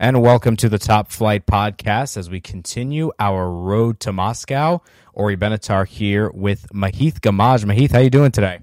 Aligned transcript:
and 0.00 0.22
welcome 0.22 0.56
to 0.56 0.70
the 0.70 0.78
Top 0.78 1.12
Flight 1.12 1.44
Podcast 1.44 2.16
as 2.16 2.30
we 2.30 2.40
continue 2.40 3.12
our 3.18 3.50
road 3.50 4.00
to 4.00 4.14
Moscow. 4.14 4.80
Ori 5.12 5.36
Benatar 5.36 5.86
here 5.86 6.30
with 6.30 6.66
Mahith 6.72 7.20
Gamaj. 7.20 7.66
Mahith, 7.66 7.92
how 7.92 7.98
you 7.98 8.08
doing 8.08 8.32
today? 8.32 8.60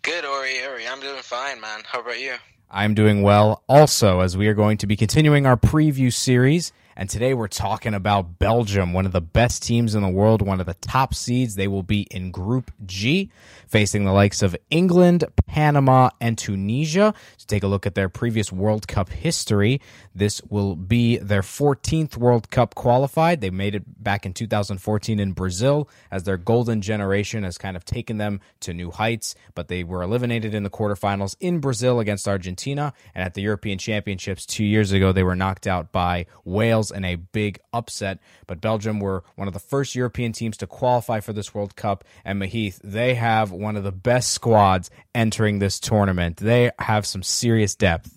Good, 0.00 0.24
Ori. 0.24 0.64
Ori, 0.66 0.88
I'm 0.88 0.98
doing 1.00 1.20
fine, 1.20 1.60
man. 1.60 1.82
How 1.84 2.00
about 2.00 2.18
you? 2.18 2.36
I'm 2.70 2.94
doing 2.94 3.20
well 3.20 3.64
also, 3.68 4.20
as 4.20 4.34
we 4.34 4.48
are 4.48 4.54
going 4.54 4.78
to 4.78 4.86
be 4.86 4.96
continuing 4.96 5.44
our 5.44 5.58
preview 5.58 6.10
series 6.10 6.72
and 6.96 7.10
today 7.10 7.34
we're 7.34 7.46
talking 7.46 7.92
about 7.92 8.38
Belgium, 8.38 8.94
one 8.94 9.04
of 9.04 9.12
the 9.12 9.20
best 9.20 9.62
teams 9.62 9.94
in 9.94 10.02
the 10.02 10.08
world, 10.08 10.40
one 10.40 10.60
of 10.60 10.66
the 10.66 10.74
top 10.74 11.14
seeds. 11.14 11.54
They 11.54 11.68
will 11.68 11.82
be 11.82 12.02
in 12.10 12.30
Group 12.30 12.70
G, 12.86 13.30
facing 13.68 14.06
the 14.06 14.12
likes 14.12 14.40
of 14.40 14.56
England, 14.70 15.24
Panama, 15.46 16.08
and 16.22 16.38
Tunisia. 16.38 17.12
To 17.38 17.46
take 17.46 17.62
a 17.62 17.66
look 17.66 17.86
at 17.86 17.94
their 17.94 18.08
previous 18.08 18.50
World 18.50 18.88
Cup 18.88 19.10
history, 19.10 19.82
this 20.14 20.40
will 20.48 20.74
be 20.74 21.18
their 21.18 21.42
14th 21.42 22.16
World 22.16 22.50
Cup 22.50 22.74
qualified. 22.74 23.42
They 23.42 23.50
made 23.50 23.74
it 23.74 24.02
back 24.02 24.24
in 24.24 24.32
2014 24.32 25.20
in 25.20 25.32
Brazil 25.32 25.90
as 26.10 26.22
their 26.22 26.38
golden 26.38 26.80
generation 26.80 27.44
has 27.44 27.58
kind 27.58 27.76
of 27.76 27.84
taken 27.84 28.16
them 28.16 28.40
to 28.60 28.72
new 28.72 28.90
heights, 28.90 29.34
but 29.54 29.68
they 29.68 29.84
were 29.84 30.02
eliminated 30.02 30.54
in 30.54 30.62
the 30.62 30.70
quarterfinals 30.70 31.36
in 31.40 31.58
Brazil 31.58 32.00
against 32.00 32.26
Argentina. 32.26 32.94
And 33.14 33.22
at 33.22 33.34
the 33.34 33.42
European 33.42 33.76
Championships 33.76 34.46
two 34.46 34.64
years 34.64 34.92
ago, 34.92 35.12
they 35.12 35.22
were 35.22 35.36
knocked 35.36 35.66
out 35.66 35.92
by 35.92 36.24
Wales 36.46 36.85
Wales 36.86 36.96
in 36.96 37.04
a 37.04 37.16
big 37.16 37.58
upset. 37.72 38.18
But 38.46 38.60
Belgium 38.60 39.00
were 39.00 39.24
one 39.34 39.48
of 39.48 39.54
the 39.54 39.60
first 39.60 39.94
European 39.94 40.32
teams 40.32 40.56
to 40.58 40.66
qualify 40.66 41.20
for 41.20 41.32
this 41.32 41.54
World 41.54 41.76
Cup. 41.76 42.04
And 42.24 42.40
Mahith, 42.40 42.80
they 42.82 43.14
have 43.14 43.52
one 43.52 43.76
of 43.76 43.84
the 43.84 43.92
best 43.92 44.32
squads 44.32 44.90
entering 45.14 45.58
this 45.58 45.80
tournament. 45.80 46.38
They 46.38 46.70
have 46.78 47.06
some 47.06 47.22
serious 47.22 47.74
depth. 47.74 48.12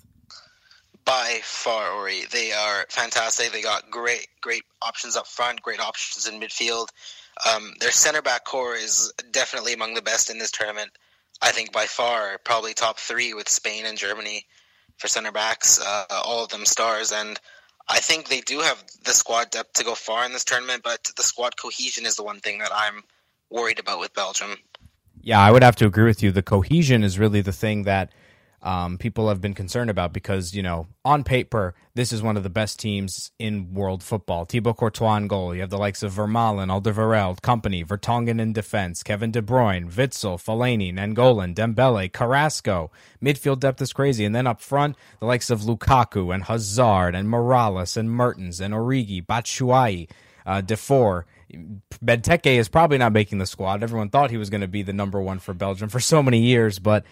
By 1.05 1.39
far, 1.41 1.91
Ori, 1.91 2.21
they 2.31 2.51
are 2.51 2.85
fantastic. 2.89 3.51
They 3.51 3.63
got 3.63 3.89
great, 3.89 4.27
great 4.41 4.63
options 4.81 5.15
up 5.15 5.25
front, 5.25 5.61
great 5.61 5.79
options 5.79 6.27
in 6.27 6.39
midfield. 6.39 6.89
Um, 7.51 7.73
their 7.79 7.91
center 7.91 8.21
back 8.21 8.43
core 8.43 8.75
is 8.75 9.11
definitely 9.31 9.73
among 9.73 9.95
the 9.95 10.03
best 10.03 10.29
in 10.29 10.37
this 10.37 10.51
tournament. 10.51 10.91
I 11.41 11.51
think 11.51 11.71
by 11.71 11.85
far, 11.85 12.37
probably 12.37 12.73
top 12.73 12.99
three 12.99 13.33
with 13.33 13.49
Spain 13.49 13.85
and 13.85 13.97
Germany 13.97 14.45
for 14.97 15.07
center 15.07 15.31
backs. 15.31 15.79
Uh, 15.81 16.03
all 16.25 16.43
of 16.43 16.49
them 16.49 16.65
stars, 16.65 17.11
and 17.11 17.39
I 17.89 17.99
think 17.99 18.29
they 18.29 18.41
do 18.41 18.59
have 18.59 18.83
the 19.03 19.11
squad 19.11 19.49
depth 19.49 19.73
to 19.73 19.83
go 19.83 19.95
far 19.95 20.23
in 20.25 20.31
this 20.31 20.45
tournament, 20.45 20.83
but 20.83 21.11
the 21.17 21.23
squad 21.23 21.57
cohesion 21.57 22.05
is 22.05 22.15
the 22.15 22.23
one 22.23 22.39
thing 22.39 22.59
that 22.59 22.71
I'm 22.73 23.03
worried 23.49 23.79
about 23.79 23.99
with 23.99 24.13
Belgium. 24.13 24.57
Yeah, 25.21 25.39
I 25.39 25.51
would 25.51 25.63
have 25.63 25.75
to 25.77 25.85
agree 25.85 26.05
with 26.05 26.21
you. 26.21 26.31
The 26.31 26.43
cohesion 26.43 27.03
is 27.03 27.17
really 27.17 27.41
the 27.41 27.51
thing 27.51 27.83
that 27.83 28.11
um, 28.61 28.97
people 28.97 29.29
have 29.29 29.39
been 29.39 29.53
concerned 29.53 29.89
about 29.89 30.11
because, 30.11 30.53
you 30.53 30.61
know, 30.61 30.87
on 31.05 31.23
paper, 31.23 31.75
this 31.95 32.11
is 32.11 32.21
one 32.21 32.35
of 32.35 32.43
the 32.43 32.49
best 32.49 32.79
teams 32.79 33.31
in 33.39 33.73
world 33.73 34.03
football. 34.03 34.45
Thibaut 34.45 34.77
Courtois 34.77 35.15
in 35.15 35.27
goal. 35.27 35.55
You 35.55 35.61
have 35.61 35.69
the 35.69 35.77
likes 35.77 36.03
of 36.03 36.13
Vermaelen, 36.13 36.69
Alderweireld, 36.69 37.39
Kompany, 37.39 37.85
Vertonghen 37.85 38.39
in 38.39 38.51
defense, 38.51 39.01
Kevin 39.01 39.31
De 39.31 39.41
Bruyne, 39.41 39.89
Witsel, 39.91 40.37
Fellaini, 40.37 40.93
Nainggolan, 40.93 41.55
Dembele, 41.55 42.11
Carrasco. 42.11 42.91
Midfield 43.23 43.59
depth 43.59 43.81
is 43.81 43.93
crazy. 43.93 44.25
And 44.25 44.35
then 44.35 44.47
up 44.47 44.59
front, 44.59 44.97
the 45.19 45.25
likes 45.25 45.49
of 45.49 45.61
Lukaku 45.61 46.33
and 46.33 46.43
Hazard 46.43 47.15
and 47.15 47.29
Mirallas 47.29 47.95
and 47.95 48.11
Mertens 48.11 48.59
and 48.59 48.73
Origi, 48.73 49.25
Batshuayi, 49.25 50.09
uh, 50.45 50.61
Defour. 50.61 51.25
Benteke 51.51 52.57
is 52.57 52.69
probably 52.69 52.97
not 52.97 53.13
making 53.13 53.37
the 53.37 53.45
squad. 53.45 53.81
Everyone 53.81 54.09
thought 54.09 54.31
he 54.31 54.37
was 54.37 54.49
going 54.49 54.61
to 54.61 54.67
be 54.67 54.83
the 54.83 54.93
number 54.93 55.19
one 55.21 55.39
for 55.39 55.53
Belgium 55.53 55.89
for 55.89 55.99
so 55.99 56.21
many 56.21 56.41
years, 56.41 56.77
but 56.77 57.05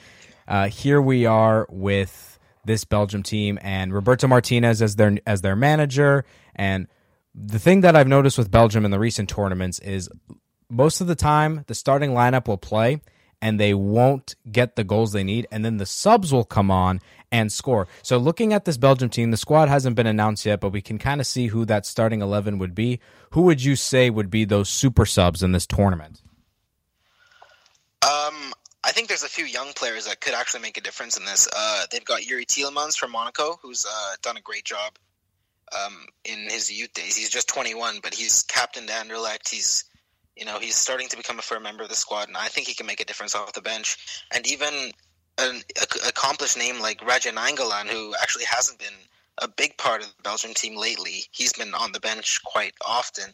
uh, 0.48 0.70
here 0.70 1.02
we 1.02 1.26
are 1.26 1.67
with 1.70 2.40
this 2.66 2.84
Belgium 2.84 3.23
team 3.23 3.58
and 3.62 3.94
Roberto 3.94 4.28
Martinez 4.28 4.81
as 4.81 4.95
their 4.95 5.17
as 5.26 5.42
their 5.42 5.56
manager. 5.56 6.26
And 6.56 6.88
the 7.34 7.59
thing 7.59 7.81
that 7.81 7.95
I've 7.95 8.08
noticed 8.08 8.38
with 8.38 8.52
Belgium 8.52 8.86
in 8.86 8.92
the 8.92 9.00
recent 9.00 9.30
tournaments 9.30 9.80
is 9.80 10.09
most 10.70 11.02
of 11.02 11.08
the 11.08 11.16
time 11.16 11.64
the 11.67 11.76
starting 11.76 12.12
lineup 12.12 12.48
will 12.48 12.58
play 12.58 13.02
and 13.42 13.60
they 13.60 13.73
won't 13.73 14.36
get 14.52 14.76
the 14.76 14.83
goals 14.83 15.11
they 15.11 15.23
need, 15.23 15.48
and 15.52 15.64
then 15.64 15.77
the 15.77 15.86
subs 15.86 16.33
will 16.33 16.44
come 16.44 16.71
on 16.71 17.00
and 17.32 17.52
score. 17.52 17.88
So, 18.02 18.17
looking 18.17 18.54
at 18.54 18.66
this 18.66 18.77
Belgium 18.77 19.10
team, 19.10 19.32
the 19.32 19.38
squad 19.38 19.70
hasn't 19.70 19.95
been 19.95 20.08
announced 20.08 20.45
yet, 20.45 20.60
but 20.60 20.71
we 20.71 20.82
can 20.82 20.98
kind 20.98 21.21
of 21.21 21.27
see 21.27 21.48
who 21.48 21.66
that 21.66 21.86
starting 21.86 22.21
11 22.21 22.58
would 22.58 22.73
be. 22.73 23.00
Who 23.32 23.44
would 23.44 23.64
you 23.64 23.76
say 23.76 24.10
would 24.10 24.30
be 24.30 24.45
those 24.45 24.70
super 24.70 25.05
subs 25.05 25.44
in 25.44 25.52
this 25.52 25.67
tournament? 25.67 26.21
I 28.87 28.92
think 28.92 29.09
there's 29.09 29.23
a 29.23 29.30
few 29.30 29.43
young 29.43 29.73
players 29.73 30.05
that 30.05 30.21
could 30.21 30.33
actually 30.33 30.61
make 30.61 30.77
a 30.77 30.81
difference 30.81 31.17
in 31.17 31.25
this. 31.25 31.45
Uh, 31.53 31.86
they've 31.92 32.05
got 32.05 32.25
Yuri 32.25 32.45
Tielemans 32.45 32.98
from 32.98 33.11
Monaco, 33.11 33.59
who's 33.61 33.86
uh, 33.86 34.15
done 34.21 34.37
a 34.37 34.42
great 34.42 34.64
job 34.64 34.93
um, 35.77 36.05
in 36.23 36.49
his 36.49 36.71
youth 36.71 36.93
days. 36.93 37.17
He's 37.17 37.30
just 37.30 37.49
21, 37.49 37.99
but 38.02 38.14
he's 38.14 38.43
captain 38.43 38.87
Anderlecht. 38.87 39.49
He's 39.49 39.83
you 40.37 40.45
know 40.45 40.58
he's 40.59 40.77
starting 40.77 41.09
to 41.09 41.17
become 41.17 41.37
a 41.37 41.42
firm 41.42 41.64
member 41.64 41.83
of 41.83 41.89
the 41.89 41.95
squad, 41.95 42.30
and 42.30 42.37
I 42.37 42.47
think 42.47 42.67
he 42.67 42.76
can 42.76 42.86
make 42.86 43.02
a 43.02 43.05
difference 43.05 43.36
off 43.36 43.52
the 43.52 43.61
bench. 43.61 44.23
And 44.33 44.47
even 44.47 44.93
an 45.37 45.61
accomplished 46.08 46.58
name 46.58 46.80
like 46.80 47.02
Radja 47.02 47.33
Nainggolan, 47.33 47.87
who 47.87 48.15
actually 48.21 48.45
hasn't 48.45 48.80
been 48.80 48.87
a 49.37 49.49
big 49.49 49.77
part 49.77 50.02
of 50.02 50.08
the 50.08 50.23
Belgian 50.23 50.53
team 50.53 50.77
lately, 50.77 51.23
he's 51.31 51.52
been 51.52 51.73
on 51.73 51.92
the 51.92 51.99
bench 51.99 52.42
quite 52.45 52.73
often. 52.87 53.33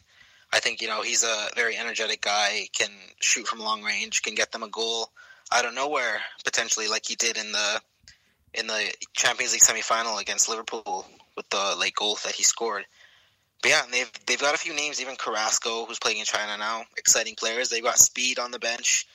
I 0.52 0.58
think 0.58 0.82
you 0.82 0.88
know 0.88 1.02
he's 1.02 1.22
a 1.22 1.48
very 1.54 1.76
energetic 1.76 2.22
guy, 2.22 2.66
can 2.76 2.90
shoot 3.20 3.46
from 3.46 3.60
long 3.60 3.84
range, 3.84 4.22
can 4.22 4.34
get 4.34 4.50
them 4.50 4.64
a 4.64 4.68
goal 4.68 5.10
out 5.54 5.64
of 5.64 5.74
nowhere 5.74 6.20
potentially, 6.44 6.88
like 6.88 7.06
he 7.06 7.14
did 7.14 7.36
in 7.36 7.52
the 7.52 7.80
in 8.54 8.66
the 8.66 8.94
Champions 9.12 9.52
League 9.52 9.62
semifinal 9.62 10.20
against 10.20 10.48
Liverpool 10.48 11.06
with 11.36 11.48
the 11.50 11.76
late 11.78 11.94
goal 11.94 12.18
that 12.24 12.34
he 12.34 12.42
scored. 12.42 12.84
But 13.62 13.70
yeah, 13.70 13.82
they've 13.90 14.10
they've 14.26 14.40
got 14.40 14.54
a 14.54 14.58
few 14.58 14.74
names, 14.74 15.00
even 15.00 15.16
Carrasco, 15.16 15.86
who's 15.86 15.98
playing 15.98 16.18
in 16.18 16.24
China 16.24 16.56
now. 16.58 16.84
Exciting 16.96 17.34
players. 17.36 17.70
They've 17.70 17.82
got 17.82 17.98
speed 17.98 18.38
on 18.38 18.50
the 18.50 18.58
bench. 18.58 19.06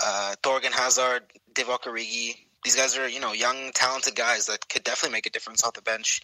Uh, 0.00 0.34
Thorgan 0.42 0.72
Hazard, 0.72 1.22
Divock 1.52 1.82
Origi. 1.82 2.36
These 2.64 2.76
guys 2.76 2.96
are 2.96 3.08
you 3.08 3.20
know 3.20 3.32
young, 3.32 3.72
talented 3.74 4.14
guys 4.14 4.46
that 4.46 4.68
could 4.68 4.84
definitely 4.84 5.12
make 5.12 5.26
a 5.26 5.30
difference 5.30 5.64
off 5.64 5.74
the 5.74 5.82
bench. 5.82 6.22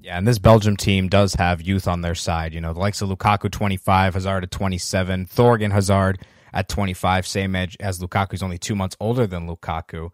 Yeah, 0.00 0.18
and 0.18 0.26
this 0.26 0.38
Belgium 0.38 0.76
team 0.76 1.08
does 1.08 1.34
have 1.34 1.62
youth 1.62 1.88
on 1.88 2.02
their 2.02 2.14
side. 2.14 2.52
You 2.52 2.60
know, 2.60 2.74
the 2.74 2.80
likes 2.80 3.00
of 3.00 3.08
Lukaku, 3.08 3.50
twenty 3.50 3.76
five, 3.76 4.14
Hazard 4.14 4.44
at 4.44 4.50
twenty 4.50 4.78
seven, 4.78 5.26
Thorgan 5.26 5.72
Hazard 5.72 6.18
at 6.52 6.68
25, 6.68 7.26
same 7.26 7.56
age 7.56 7.76
as 7.80 7.98
Lukaku. 7.98 8.32
He's 8.32 8.42
only 8.42 8.58
two 8.58 8.74
months 8.74 8.96
older 9.00 9.26
than 9.26 9.48
Lukaku. 9.48 10.10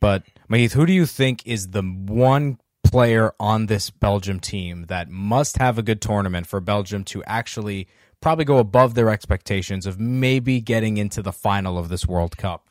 But 0.00 0.24
Mahith, 0.50 0.72
who 0.72 0.86
do 0.86 0.92
you 0.92 1.06
think 1.06 1.46
is 1.46 1.68
the 1.68 1.82
one 1.82 2.58
player 2.82 3.32
on 3.38 3.66
this 3.66 3.90
Belgium 3.90 4.40
team 4.40 4.86
that 4.86 5.08
must 5.08 5.58
have 5.58 5.78
a 5.78 5.82
good 5.82 6.00
tournament 6.00 6.46
for 6.46 6.60
Belgium 6.60 7.04
to 7.04 7.22
actually 7.24 7.86
probably 8.20 8.44
go 8.44 8.58
above 8.58 8.94
their 8.94 9.10
expectations 9.10 9.86
of 9.86 9.98
maybe 10.00 10.60
getting 10.60 10.96
into 10.96 11.22
the 11.22 11.32
final 11.32 11.78
of 11.78 11.88
this 11.88 12.06
World 12.06 12.36
Cup? 12.36 12.66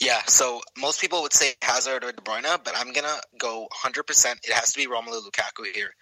Yeah, 0.00 0.22
so 0.26 0.60
most 0.78 1.00
people 1.00 1.20
would 1.22 1.34
say 1.34 1.52
Hazard 1.60 2.04
or 2.04 2.12
De 2.12 2.22
Bruyne, 2.22 2.42
but 2.64 2.72
I'm 2.74 2.92
gonna 2.92 3.18
go 3.38 3.68
100%. 3.84 4.36
It 4.44 4.52
has 4.52 4.72
to 4.72 4.78
be 4.78 4.86
Romelu 4.86 5.20
Lukaku 5.28 5.66
here 5.74 5.94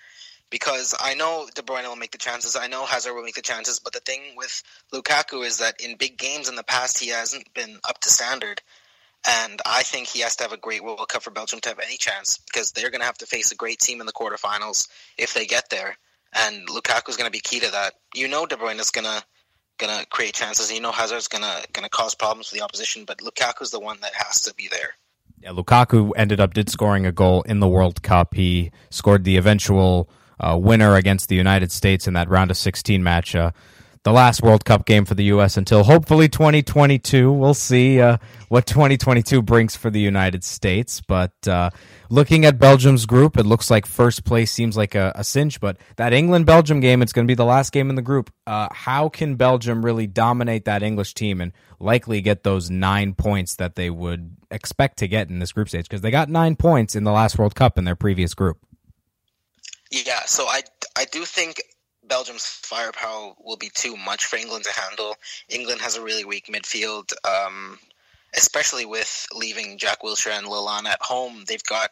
because 0.51 0.95
I 0.99 1.15
know 1.15 1.49
De 1.55 1.63
Bruyne 1.63 1.87
will 1.87 1.97
make 1.97 2.13
the 2.13 2.19
chances. 2.19 2.57
I 2.57 2.69
know 2.69 2.85
Hazard 2.85 3.15
will 3.15 3.23
make 3.23 3.35
the 3.35 3.43
chances. 3.43 3.79
But 3.79 3.93
the 3.93 4.01
thing 4.01 4.21
with 4.37 4.63
Lukaku 4.93 5.45
is 5.45 5.59
that 5.59 5.81
in 5.81 5.97
big 5.97 6.19
games 6.19 6.49
in 6.49 6.55
the 6.55 6.63
past, 6.63 6.99
he 6.99 7.11
hasn't 7.11 7.53
been 7.55 7.79
up 7.89 8.01
to 8.01 8.11
standard. 8.11 8.63
And 9.27 9.61
I 9.67 9.83
think 9.83 10.09
he 10.09 10.21
has 10.21 10.37
to 10.37 10.45
have 10.45 10.53
a 10.53 10.57
great 10.57 10.83
World 10.83 11.09
Cup 11.09 11.23
for 11.23 11.31
Belgium 11.31 11.61
to 11.61 11.69
have 11.69 11.81
any 11.81 11.97
chance 11.97 12.39
because 12.39 12.73
they're 12.73 12.91
going 12.91 13.01
to 13.01 13.07
have 13.07 13.19
to 13.19 13.27
face 13.27 13.51
a 13.51 13.57
great 13.57 13.81
team 13.81 14.01
in 14.01 14.07
the 14.07 14.13
quarterfinals 14.13 14.89
if 15.17 15.35
they 15.35 15.45
get 15.45 15.71
there. 15.71 15.97
And 16.33 16.69
Lukaku 16.69 17.09
is 17.09 17.17
going 17.17 17.27
to 17.27 17.33
be 17.33 17.41
key 17.41 17.61
to 17.61 17.71
that. 17.73 17.95
You 18.15 18.29
know, 18.29 18.47
De 18.47 18.57
Bruyne 18.57 18.79
is 18.79 18.91
going 18.91 19.07
to 19.07 19.23
going 19.79 19.97
to 19.97 20.07
create 20.07 20.35
chances. 20.35 20.73
You 20.73 20.81
know, 20.81 20.93
Hazard's 20.93 21.29
going 21.29 21.43
to 21.43 21.67
going 21.73 21.85
to 21.85 21.91
cause 21.91 22.15
problems 22.15 22.49
for 22.49 22.55
the 22.55 22.63
opposition. 22.63 23.05
But 23.05 23.19
Lukaku's 23.19 23.71
the 23.71 23.81
one 23.81 23.99
that 24.03 24.15
has 24.15 24.43
to 24.43 24.55
be 24.55 24.69
there. 24.69 24.91
Yeah, 25.41 25.51
Lukaku 25.51 26.13
ended 26.17 26.41
up 26.41 26.55
did 26.55 26.69
scoring 26.69 27.07
a 27.07 27.13
goal 27.13 27.43
in 27.43 27.61
the 27.61 27.69
World 27.69 28.03
Cup. 28.03 28.35
He 28.35 28.73
scored 28.91 29.25
the 29.25 29.37
eventual 29.37 30.09
winner 30.41 30.95
against 30.95 31.29
the 31.29 31.37
United 31.37 31.73
States 31.73 32.07
in 32.07 32.15
that 32.15 32.29
round 32.29 32.51
of 32.51 32.57
16 32.57 33.03
match. 33.03 33.35
Uh, 33.35 33.51
the 34.05 34.13
last 34.13 34.43
World 34.43 34.65
Cup 34.65 34.87
game 34.87 35.05
for 35.05 35.15
the 35.15 35.25
U.S. 35.25 35.57
until 35.57 35.85
hopefully 35.85 36.29
2022. 36.29 37.31
We'll 37.31 37.53
see 37.53 38.01
uh, 38.01 38.19
what 38.49 38.67
2022 38.67 39.43
brings 39.43 39.77
for 39.77 39.91
the 39.91 40.01
United 40.01 40.45
States. 40.45 41.01
But 41.01 41.33
uh, 41.47 41.71
looking 42.09 42.45
at 42.45 42.59
Belgium's 42.59 43.07
group, 43.07 43.37
it 43.37 43.45
looks 43.45 43.71
like 43.71 43.87
first 43.87 44.25
place 44.25 44.51
seems 44.51 44.77
like 44.77 44.95
a, 44.95 45.13
a 45.15 45.25
cinch. 45.25 45.61
But 45.61 45.77
that 45.97 46.13
England 46.13 46.47
Belgium 46.47 46.81
game, 46.81 47.03
it's 47.03 47.13
going 47.13 47.27
to 47.27 47.31
be 47.31 47.35
the 47.35 47.45
last 47.45 47.73
game 47.73 47.91
in 47.91 47.97
the 47.97 48.03
group. 48.03 48.33
Uh, 48.47 48.69
how 48.73 49.09
can 49.09 49.37
Belgium 49.37 49.85
really 49.85 50.07
dominate 50.07 50.65
that 50.65 50.83
English 50.83 51.15
team 51.15 51.41
and 51.41 51.53
likely 51.79 52.21
get 52.21 52.45
those 52.45 52.71
nine 52.71 53.15
points 53.15 53.57
that 53.57 53.75
they 53.75 53.91
would 53.91 54.37
expect 54.51 54.99
to 54.99 55.09
get 55.09 55.29
in 55.29 55.39
this 55.39 55.53
group 55.53 55.69
stage? 55.69 55.85
Because 55.85 56.01
they 56.01 56.11
got 56.11 56.29
nine 56.29 56.57
points 56.57 56.95
in 56.95 57.05
the 57.05 57.13
last 57.13 57.39
World 57.39 57.55
Cup 57.55 57.77
in 57.77 57.85
their 57.85 57.97
previous 57.97 58.35
group. 58.35 58.59
Yeah, 59.91 60.21
so 60.27 60.47
I, 60.47 60.63
I 60.97 61.05
do 61.07 61.25
think 61.25 61.63
Belgium's 62.07 62.47
firepower 62.47 63.35
will 63.43 63.57
be 63.57 63.71
too 63.75 63.97
much 63.97 64.27
for 64.27 64.37
England 64.37 64.65
to 64.65 64.81
handle. 64.81 65.17
England 65.49 65.81
has 65.81 65.97
a 65.97 66.03
really 66.03 66.25
weak 66.25 66.47
midfield, 66.47 67.13
um, 67.27 67.79
especially 68.37 68.85
with 68.87 69.27
leaving 69.35 69.79
Jack 69.79 70.03
Wilshere 70.03 70.37
and 70.37 70.47
Lallana 70.47 70.89
at 70.89 71.03
home. 71.03 71.45
They've 71.47 71.63
got 71.65 71.91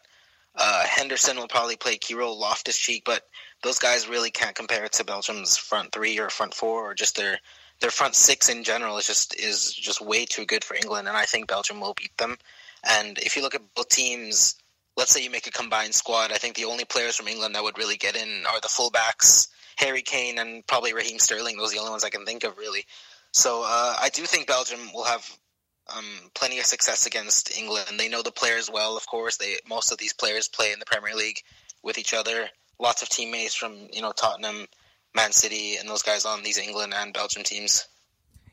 Uh, 0.59 0.83
Henderson 0.87 1.37
will 1.37 1.47
probably 1.47 1.75
play 1.77 1.97
key 1.97 2.15
role, 2.15 2.39
Loftus 2.39 2.77
Cheek, 2.79 3.03
but 3.05 3.21
those 3.61 3.77
guys 3.77 4.07
really 4.09 4.31
can't 4.31 4.55
compare 4.55 4.89
to 4.89 5.03
Belgium's 5.03 5.55
front 5.55 5.91
three 5.91 6.17
or 6.17 6.31
front 6.31 6.55
four 6.55 6.89
or 6.89 6.95
just 6.95 7.15
their 7.15 7.39
their 7.79 7.91
front 7.91 8.15
six 8.15 8.49
in 8.49 8.63
general 8.63 8.97
is 8.97 9.05
just 9.05 9.35
is 9.39 9.71
just 9.71 10.01
way 10.01 10.25
too 10.25 10.45
good 10.45 10.63
for 10.63 10.75
England, 10.75 11.07
and 11.07 11.15
I 11.15 11.25
think 11.25 11.47
Belgium 11.47 11.79
will 11.79 11.93
beat 11.93 12.17
them. 12.17 12.37
And 12.83 13.19
if 13.19 13.35
you 13.35 13.43
look 13.43 13.53
at 13.53 13.73
both 13.75 13.89
teams, 13.89 14.55
let's 14.97 15.13
say 15.13 15.23
you 15.23 15.29
make 15.29 15.47
a 15.47 15.51
combined 15.51 15.93
squad, 15.93 16.31
I 16.31 16.37
think 16.37 16.55
the 16.55 16.65
only 16.65 16.83
players 16.83 17.15
from 17.15 17.27
England 17.27 17.55
that 17.55 17.63
would 17.63 17.77
really 17.77 17.97
get 17.97 18.15
in 18.15 18.43
are 18.51 18.59
the 18.59 18.67
fullbacks, 18.67 19.47
Harry 19.77 20.01
Kane 20.01 20.39
and 20.39 20.65
probably 20.65 20.93
Raheem 20.93 21.19
Sterling. 21.19 21.57
Those 21.57 21.71
are 21.71 21.75
the 21.75 21.81
only 21.81 21.91
ones 21.91 22.03
I 22.03 22.09
can 22.09 22.25
think 22.25 22.43
of 22.43 22.57
really. 22.57 22.83
So 23.31 23.63
uh, 23.65 23.95
I 24.01 24.09
do 24.09 24.23
think 24.23 24.47
Belgium 24.47 24.79
will 24.93 25.03
have 25.03 25.23
um, 25.95 26.03
plenty 26.33 26.59
of 26.59 26.65
success 26.65 27.05
against 27.05 27.55
England. 27.57 27.99
They 27.99 28.09
know 28.09 28.23
the 28.23 28.31
players 28.31 28.69
well, 28.71 28.97
of 28.97 29.05
course. 29.05 29.37
They 29.37 29.57
most 29.69 29.91
of 29.91 29.99
these 29.99 30.13
players 30.13 30.47
play 30.47 30.73
in 30.73 30.79
the 30.79 30.85
Premier 30.85 31.15
League 31.15 31.41
with 31.83 31.97
each 31.97 32.13
other. 32.13 32.49
Lots 32.79 33.03
of 33.03 33.09
teammates 33.09 33.55
from 33.55 33.87
you 33.93 34.01
know 34.01 34.11
Tottenham, 34.11 34.67
Man 35.15 35.31
City, 35.31 35.77
and 35.77 35.87
those 35.87 36.03
guys 36.03 36.25
on 36.25 36.43
these 36.43 36.57
England 36.57 36.93
and 36.95 37.13
Belgium 37.13 37.43
teams. 37.43 37.87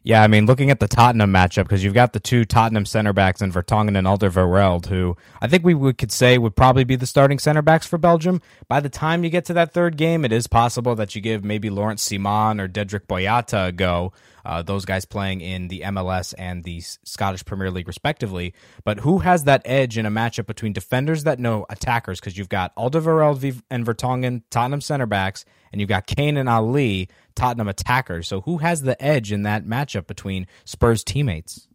Yeah, 0.07 0.23
I 0.23 0.27
mean, 0.27 0.45
looking 0.45 0.71
at 0.71 0.81
the 0.81 0.87
Tottenham 0.87 1.33
matchup, 1.33 1.63
because 1.63 1.83
you've 1.83 1.95
got 1.95 2.13
the 2.13 2.21
two 2.21 2.45
Tottenham 2.45 2.85
center 2.85 3.15
backs 3.15 3.41
in 3.41 3.51
Vertonghen 3.51 3.97
and 3.97 4.07
Alderweireld, 4.07 4.85
who 4.85 5.17
I 5.41 5.49
think 5.49 5.65
we 5.65 5.73
would, 5.73 5.97
could 5.97 6.13
say 6.13 6.37
would 6.37 6.55
probably 6.55 6.85
be 6.85 6.95
the 6.95 7.07
starting 7.07 7.39
center 7.39 7.63
backs 7.63 7.87
for 7.87 7.97
Belgium. 7.97 8.43
By 8.69 8.81
the 8.81 8.91
time 8.91 9.25
you 9.25 9.31
get 9.31 9.47
to 9.47 9.55
that 9.55 9.73
third 9.73 9.97
game, 9.97 10.23
it 10.23 10.31
is 10.31 10.47
possible 10.47 10.95
that 10.97 11.15
you 11.15 11.23
give 11.23 11.43
maybe 11.43 11.71
Laurent 11.71 11.99
Ciman 11.99 12.61
or 12.61 12.69
Dedryck 12.69 13.07
Boyata 13.07 13.69
a 13.69 13.73
go. 13.73 14.13
Uh, 14.45 14.61
those 14.61 14.85
guys 14.85 15.07
playing 15.07 15.41
in 15.41 15.69
the 15.69 15.81
MLS 15.87 16.35
and 16.37 16.65
the 16.65 16.83
Scottish 16.83 17.47
Premier 17.47 17.71
League, 17.71 17.89
respectively. 17.89 18.53
But 18.85 19.01
who 19.01 19.21
has 19.21 19.45
that 19.45 19.63
edge 19.65 19.97
in 19.97 20.05
a 20.05 20.11
matchup 20.11 20.45
between 20.45 20.75
defenders 20.75 21.25
that 21.25 21.39
know 21.39 21.65
attackers? 21.71 22.21
Because 22.21 22.37
you've 22.37 22.51
got 22.51 22.77
Alderweireld 22.77 23.63
and 23.71 23.87
Vertonghen, 23.87 24.43
Tottenham 24.51 24.83
center 24.83 25.07
backs, 25.07 25.47
and 25.75 25.81
you've 25.81 25.89
got 25.89 26.07
Kane 26.07 26.37
and 26.37 26.49
Alli, 26.49 27.09
Tottenham 27.35 27.67
attackers. 27.67 28.29
So 28.29 28.43
who 28.43 28.59
has 28.59 28.83
the 28.83 29.01
edge 29.03 29.33
in 29.33 29.43
that 29.43 29.67
matchup 29.67 30.07
between 30.07 30.47
Spurs 30.65 31.03
teammates? 31.03 31.67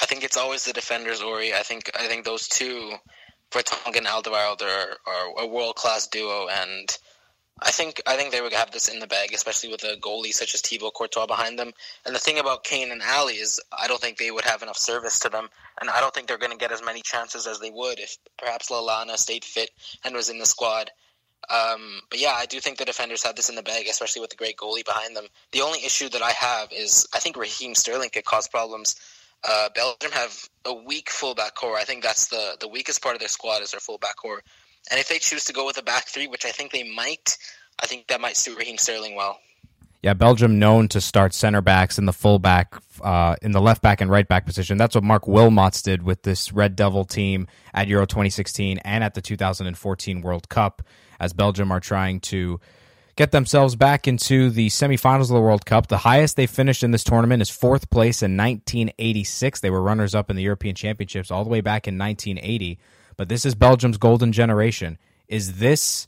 I 0.00 0.06
think 0.06 0.22
it's 0.22 0.36
always 0.36 0.64
the 0.64 0.72
defenders, 0.72 1.20
Ori. 1.20 1.52
I 1.52 1.62
think 1.62 1.90
I 1.98 2.06
think 2.06 2.24
those 2.24 2.46
two, 2.46 2.92
Vertonghen 3.50 3.96
and 3.96 4.06
Alderweireld, 4.06 4.62
are, 4.62 4.96
are 5.04 5.44
a 5.44 5.46
world 5.48 5.74
class 5.74 6.06
duo, 6.06 6.46
and 6.46 6.96
I 7.60 7.72
think 7.72 8.02
I 8.06 8.16
think 8.16 8.30
they 8.30 8.40
would 8.40 8.52
have 8.52 8.70
this 8.70 8.88
in 8.88 9.00
the 9.00 9.08
bag, 9.08 9.32
especially 9.32 9.70
with 9.70 9.82
a 9.82 9.96
goalie 9.96 10.32
such 10.32 10.54
as 10.54 10.60
Thibaut 10.60 10.94
Courtois 10.94 11.26
behind 11.26 11.58
them. 11.58 11.72
And 12.04 12.14
the 12.14 12.20
thing 12.20 12.38
about 12.38 12.62
Kane 12.62 12.92
and 12.92 13.02
Alli 13.02 13.34
is, 13.34 13.60
I 13.76 13.88
don't 13.88 14.00
think 14.00 14.18
they 14.18 14.30
would 14.30 14.44
have 14.44 14.62
enough 14.62 14.76
service 14.76 15.18
to 15.20 15.28
them, 15.28 15.48
and 15.80 15.90
I 15.90 15.98
don't 16.00 16.14
think 16.14 16.28
they're 16.28 16.38
going 16.38 16.52
to 16.52 16.58
get 16.58 16.70
as 16.70 16.84
many 16.84 17.00
chances 17.00 17.48
as 17.48 17.58
they 17.58 17.70
would 17.70 17.98
if 17.98 18.16
perhaps 18.38 18.70
Lallana 18.70 19.16
stayed 19.16 19.44
fit 19.44 19.70
and 20.04 20.14
was 20.14 20.28
in 20.28 20.38
the 20.38 20.46
squad. 20.46 20.90
Um, 21.48 22.00
but 22.10 22.20
yeah, 22.20 22.32
I 22.34 22.46
do 22.46 22.60
think 22.60 22.78
the 22.78 22.84
defenders 22.84 23.22
have 23.22 23.36
this 23.36 23.48
in 23.48 23.54
the 23.54 23.62
bag, 23.62 23.86
especially 23.88 24.20
with 24.20 24.30
the 24.30 24.36
great 24.36 24.56
goalie 24.56 24.84
behind 24.84 25.14
them. 25.16 25.26
The 25.52 25.62
only 25.62 25.78
issue 25.84 26.08
that 26.08 26.22
I 26.22 26.32
have 26.32 26.72
is 26.72 27.06
I 27.14 27.18
think 27.18 27.36
Raheem 27.36 27.74
Sterling 27.74 28.10
could 28.10 28.24
cause 28.24 28.48
problems. 28.48 28.96
Uh, 29.44 29.68
Belgium 29.74 30.10
have 30.12 30.48
a 30.64 30.74
weak 30.74 31.08
fullback 31.10 31.54
core. 31.54 31.76
I 31.76 31.84
think 31.84 32.02
that's 32.02 32.28
the 32.28 32.56
the 32.58 32.68
weakest 32.68 33.02
part 33.02 33.14
of 33.14 33.20
their 33.20 33.28
squad 33.28 33.62
is 33.62 33.70
their 33.70 33.80
fullback 33.80 34.16
core. 34.16 34.42
And 34.90 35.00
if 35.00 35.08
they 35.08 35.18
choose 35.18 35.44
to 35.44 35.52
go 35.52 35.66
with 35.66 35.78
a 35.78 35.82
back 35.82 36.06
three, 36.06 36.26
which 36.26 36.44
I 36.44 36.50
think 36.50 36.72
they 36.72 36.88
might, 36.88 37.36
I 37.80 37.86
think 37.86 38.08
that 38.08 38.20
might 38.20 38.36
suit 38.36 38.58
Raheem 38.58 38.78
Sterling 38.78 39.14
well. 39.14 39.38
Yeah, 40.02 40.14
Belgium 40.14 40.58
known 40.58 40.88
to 40.88 41.00
start 41.00 41.34
center 41.34 41.60
backs 41.60 41.98
in 41.98 42.06
the 42.06 42.12
fullback, 42.12 42.74
uh, 43.02 43.36
in 43.42 43.52
the 43.52 43.60
left 43.60 43.82
back 43.82 44.00
and 44.00 44.10
right 44.10 44.28
back 44.28 44.46
position. 44.46 44.78
That's 44.78 44.94
what 44.94 45.02
Marc 45.02 45.24
Wilmots 45.24 45.82
did 45.82 46.02
with 46.02 46.22
this 46.22 46.52
Red 46.52 46.76
Devil 46.76 47.04
team 47.04 47.48
at 47.74 47.88
Euro 47.88 48.06
2016 48.06 48.78
and 48.78 49.02
at 49.02 49.14
the 49.14 49.20
2014 49.20 50.20
World 50.20 50.48
Cup 50.48 50.82
as 51.18 51.32
Belgium 51.32 51.72
are 51.72 51.80
trying 51.80 52.20
to 52.20 52.60
get 53.16 53.32
themselves 53.32 53.74
back 53.74 54.06
into 54.06 54.50
the 54.50 54.68
semifinals 54.68 55.22
of 55.22 55.28
the 55.28 55.40
World 55.40 55.64
Cup. 55.64 55.88
The 55.88 55.98
highest 55.98 56.36
they 56.36 56.46
finished 56.46 56.82
in 56.82 56.90
this 56.90 57.02
tournament 57.02 57.40
is 57.40 57.50
fourth 57.50 57.90
place 57.90 58.22
in 58.22 58.36
1986. 58.36 59.60
They 59.60 59.70
were 59.70 59.82
runners 59.82 60.14
up 60.14 60.30
in 60.30 60.36
the 60.36 60.42
European 60.42 60.74
Championships 60.74 61.30
all 61.30 61.42
the 61.42 61.50
way 61.50 61.62
back 61.62 61.88
in 61.88 61.98
1980. 61.98 62.78
But 63.16 63.28
this 63.30 63.46
is 63.46 63.54
Belgium's 63.54 63.96
golden 63.96 64.32
generation. 64.32 64.98
Is 65.28 65.58
this 65.58 66.06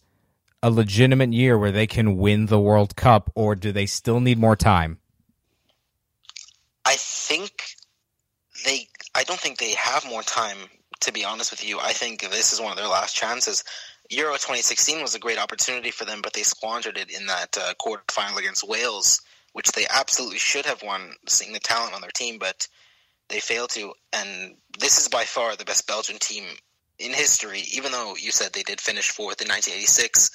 a 0.62 0.70
legitimate 0.70 1.32
year 1.32 1.58
where 1.58 1.72
they 1.72 1.87
can 1.87 2.16
win 2.16 2.46
the 2.46 2.60
World 2.60 2.96
Cup, 2.96 3.31
or 3.34 3.55
do 3.55 3.72
they 3.72 3.87
still 3.87 4.20
need 4.20 4.38
more 4.38 4.56
time? 4.56 4.99
I 6.84 6.94
think 6.96 7.64
they. 8.64 8.88
I 9.14 9.25
don't 9.25 9.40
think 9.40 9.58
they 9.58 9.72
have 9.72 10.05
more 10.06 10.22
time. 10.22 10.56
To 11.02 11.12
be 11.12 11.25
honest 11.25 11.52
with 11.52 11.64
you, 11.64 11.78
I 11.78 11.93
think 11.93 12.22
this 12.22 12.52
is 12.52 12.60
one 12.60 12.72
of 12.72 12.76
their 12.76 12.88
last 12.88 13.14
chances. 13.14 13.62
Euro 14.10 14.32
2016 14.32 15.00
was 15.00 15.14
a 15.14 15.19
great 15.19 15.38
opportunity 15.38 15.90
for 15.90 16.05
them, 16.05 16.22
but 16.22 16.32
they 16.32 16.43
squandered 16.43 16.96
it 16.96 17.10
in 17.10 17.26
that 17.26 17.56
uh, 17.56 17.75
quarterfinal 17.75 18.38
against 18.38 18.66
Wales, 18.66 19.20
which 19.52 19.70
they 19.72 19.87
absolutely 19.90 20.38
should 20.38 20.66
have 20.66 20.82
won, 20.82 21.12
seeing 21.28 21.52
the 21.52 21.60
talent 21.60 21.94
on 21.94 22.00
their 22.00 22.10
team, 22.10 22.38
but 22.38 22.66
they 23.28 23.38
failed 23.38 23.70
to. 23.70 23.93
And 24.12 24.56
this 24.78 24.99
is 24.99 25.08
by 25.08 25.25
far 25.25 25.55
the 25.55 25.64
best 25.64 25.87
Belgian 25.87 26.19
team 26.19 26.44
in 26.98 27.12
history, 27.12 27.64
even 27.72 27.92
though 27.92 28.14
you 28.16 28.30
said 28.30 28.52
they 28.52 28.62
did 28.62 28.80
finish 28.80 29.10
fourth 29.10 29.40
in 29.40 29.48
1986. 29.48 30.30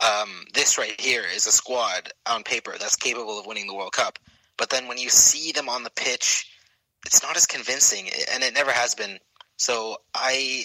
Um, 0.00 0.46
this 0.54 0.78
right 0.78 0.98
here 0.98 1.24
is 1.24 1.46
a 1.46 1.52
squad 1.52 2.10
on 2.26 2.42
paper 2.42 2.74
that's 2.78 2.96
capable 2.96 3.38
of 3.38 3.46
winning 3.46 3.66
the 3.66 3.74
World 3.74 3.92
Cup. 3.92 4.18
But 4.56 4.70
then 4.70 4.88
when 4.88 4.98
you 4.98 5.10
see 5.10 5.52
them 5.52 5.68
on 5.68 5.84
the 5.84 5.90
pitch, 5.90 6.50
it's 7.06 7.22
not 7.22 7.36
as 7.36 7.46
convincing, 7.46 8.08
and 8.32 8.42
it 8.42 8.54
never 8.54 8.72
has 8.72 8.94
been. 8.94 9.18
So 9.56 9.98
I 10.14 10.64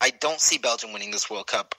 I 0.00 0.10
don't 0.10 0.40
see 0.40 0.58
Belgium 0.58 0.92
winning 0.92 1.10
this 1.10 1.30
World 1.30 1.46
Cup 1.46 1.74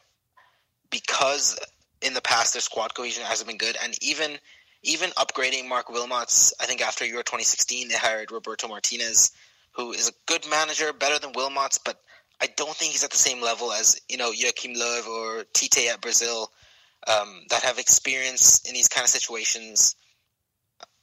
because 0.89 1.57
in 2.01 2.13
the 2.13 2.21
past 2.21 2.53
their 2.53 2.61
squad 2.61 2.93
cohesion 2.93 3.23
hasn't 3.23 3.47
been 3.47 3.57
good, 3.57 3.77
and 3.83 3.97
even 4.03 4.37
even 4.83 5.09
upgrading 5.11 5.67
Marc 5.67 5.87
Wilmots, 5.87 6.53
I 6.59 6.65
think 6.65 6.81
after 6.81 7.05
Euro 7.05 7.21
2016 7.21 7.87
they 7.87 7.95
hired 7.95 8.31
Roberto 8.31 8.67
Martinez, 8.67 9.31
who 9.71 9.91
is 9.91 10.09
a 10.09 10.13
good 10.25 10.47
manager, 10.49 10.93
better 10.93 11.19
than 11.19 11.33
Wilmots, 11.33 11.79
but 11.83 12.01
I 12.41 12.47
don't 12.55 12.75
think 12.75 12.93
he's 12.93 13.03
at 13.03 13.11
the 13.11 13.17
same 13.17 13.41
level 13.41 13.71
as 13.71 13.99
you 14.09 14.17
know 14.17 14.31
Joachim 14.31 14.73
Löw 14.73 15.07
or 15.07 15.43
Tite 15.53 15.89
at 15.93 16.01
Brazil 16.01 16.51
um, 17.07 17.41
that 17.49 17.63
have 17.63 17.79
experience 17.79 18.61
in 18.67 18.73
these 18.73 18.87
kind 18.87 19.03
of 19.03 19.09
situations. 19.09 19.95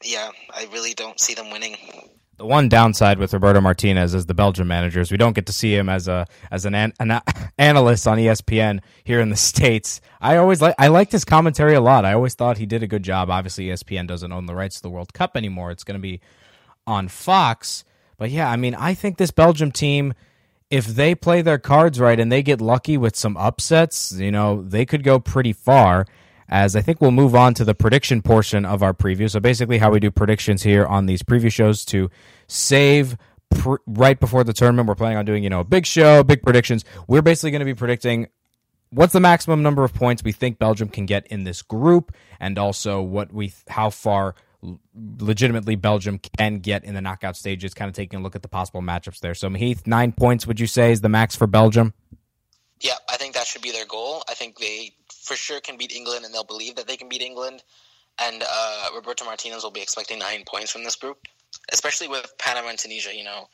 Yeah, 0.03 0.31
I 0.55 0.69
really 0.73 0.94
don't 0.94 1.19
see 1.21 1.35
them 1.35 1.50
winning. 1.50 1.77
The 2.38 2.44
one 2.44 2.69
downside 2.69 3.19
with 3.19 3.33
Roberto 3.33 3.62
Martinez 3.62 4.15
as 4.15 4.27
the 4.27 4.35
Belgian 4.35 4.67
manager 4.67 5.00
is 5.00 5.11
we 5.11 5.17
don't 5.17 5.33
get 5.33 5.47
to 5.47 5.55
see 5.55 5.75
him 5.75 5.88
as 5.88 6.06
a 6.06 6.27
as 6.50 6.67
an, 6.67 6.75
an, 6.75 6.93
an 7.00 7.21
analyst 7.59 8.06
on 8.06 8.19
ESPN 8.19 8.81
here 9.05 9.21
in 9.21 9.31
the 9.31 9.37
states. 9.37 10.03
I 10.21 10.37
always 10.37 10.61
like 10.61 10.75
I 10.79 10.88
liked 10.88 11.12
his 11.12 11.25
commentary 11.25 11.75
a 11.75 11.81
lot. 11.81 12.05
I 12.05 12.12
always 12.12 12.35
thought 12.35 12.59
he 12.59 12.66
did 12.66 12.83
a 12.83 12.87
good 12.87 13.02
job. 13.02 13.31
Obviously, 13.31 13.66
ESPN 13.66 14.07
doesn't 14.07 14.33
own 14.33 14.45
the 14.45 14.55
rights 14.55 14.76
to 14.76 14.83
the 14.83 14.90
World 14.90 15.14
Cup 15.14 15.35
anymore. 15.35 15.71
It's 15.71 15.85
going 15.85 15.99
to 15.99 16.02
be 16.02 16.21
on 16.87 17.09
Fox. 17.09 17.85
But 18.19 18.31
yeah, 18.31 18.50
I 18.50 18.57
mean, 18.57 18.75
I 18.75 18.93
think 18.93 19.16
this 19.16 19.31
Belgium 19.31 19.73
team, 19.73 20.12
if 20.70 20.87
they 20.87 21.14
play 21.14 21.42
their 21.42 21.58
cards 21.58 22.00
right 22.00 22.18
and 22.18 22.30
they 22.30 22.42
get 22.42 22.61
lucky 22.61 22.96
with 22.96 23.16
some 23.16 23.37
upsets, 23.37 24.12
you 24.12 24.32
know, 24.32 24.62
they 24.62 24.85
could 24.85 25.04
go 25.04 25.18
pretty 25.18 25.52
far 25.52 26.06
as 26.49 26.76
I 26.76 26.80
think 26.80 27.00
we'll 27.00 27.11
move 27.11 27.35
on 27.35 27.54
to 27.54 27.64
the 27.64 27.75
prediction 27.75 28.23
portion 28.23 28.64
of 28.64 28.82
our 28.82 28.94
preview. 28.94 29.30
So 29.30 29.40
basically, 29.40 29.78
how 29.78 29.90
we 29.90 30.00
do 30.00 30.11
predictions 30.11 30.62
here 30.62 30.87
on 30.87 31.06
these 31.06 31.23
preview 31.23 31.52
shows 31.52 31.85
to 31.87 32.11
save 32.46 33.16
pr- 33.50 33.76
right 33.87 34.18
before 34.18 34.44
the 34.44 34.52
tournament. 34.52 34.88
We're 34.88 34.94
planning 34.94 35.18
on 35.18 35.25
doing 35.25 35.42
you 35.42 35.50
know 35.50 35.61
a 35.61 35.64
big 35.64 35.87
show, 35.87 36.23
big 36.23 36.42
predictions. 36.42 36.85
We're 37.06 37.23
basically 37.23 37.50
going 37.50 37.61
to 37.61 37.66
be 37.66 37.75
predicting 37.75 38.28
what's 38.90 39.12
the 39.12 39.20
maximum 39.20 39.62
number 39.62 39.85
of 39.85 39.92
points 39.92 40.23
we 40.23 40.32
think 40.32 40.58
Belgium 40.58 40.88
can 40.88 41.06
get 41.06 41.26
in 41.28 41.44
this 41.44 41.62
group, 41.62 42.14
and 42.38 42.58
also 42.58 43.02
what 43.02 43.32
we 43.32 43.52
how 43.68 43.90
far 43.90 44.35
legitimately 44.94 45.76
Belgium 45.76 46.18
can 46.38 46.58
get 46.58 46.85
in 46.85 46.94
the 46.94 47.00
knockout 47.00 47.37
stages. 47.37 47.75
Kind 47.75 47.88
of 47.88 47.94
taking 47.94 48.20
a 48.20 48.23
look 48.23 48.37
at 48.37 48.42
the 48.42 48.49
possible 48.49 48.82
matchups 48.82 49.20
there. 49.20 49.35
So 49.35 49.50
Heath, 49.50 49.87
nine 49.87 50.12
points 50.12 50.46
would 50.46 50.61
you 50.61 50.66
say 50.66 50.92
is 50.92 51.00
the 51.00 51.08
max 51.08 51.37
for 51.37 51.46
Belgium? 51.46 51.94
Yeah, 52.80 52.94
I 53.08 53.16
think 53.16 53.35
that 53.35 53.46
should 53.46 53.62
be 53.62 53.73
their 53.73 53.87
goal. 53.87 54.23
I 54.28 54.35
think 54.35 54.58
they 54.58 54.92
for 55.11 55.35
sure 55.35 55.61
can 55.61 55.76
beat 55.76 55.92
England, 55.92 56.25
and 56.25 56.35
they'll 56.35 56.44
believe 56.44 56.76
that 56.76 56.87
they 56.87 56.96
can 56.96 57.08
beat 57.08 57.23
England. 57.23 57.62
And 58.18 58.42
uh, 58.49 58.88
Roberto 58.94 59.25
Martinez 59.25 59.62
will 59.62 59.70
be 59.70 59.82
expecting 59.82 60.18
nine 60.18 60.44
points 60.46 60.70
from 60.70 60.85
this 60.85 60.96
group, 60.96 61.26
especially 61.73 62.08
with 62.08 62.32
Panama 62.38 62.68
and 62.68 62.78
Tunisia. 62.78 63.14
You 63.14 63.25
know, 63.25 63.49